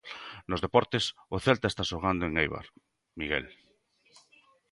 Nos 0.49 0.63
deportes, 0.65 1.05
o 1.35 1.37
Celta 1.45 1.67
está 1.69 1.83
xogando 1.91 2.23
en 2.25 2.33
Eibar, 2.41 2.67
Miguel. 3.19 3.45